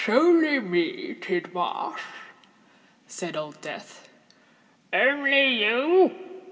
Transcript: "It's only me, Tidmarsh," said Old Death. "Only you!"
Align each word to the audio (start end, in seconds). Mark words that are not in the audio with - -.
"It's 0.03 0.09
only 0.09 0.59
me, 0.59 1.13
Tidmarsh," 1.13 2.01
said 3.05 3.37
Old 3.37 3.61
Death. 3.61 4.09
"Only 4.91 5.59
you!" 5.63 6.39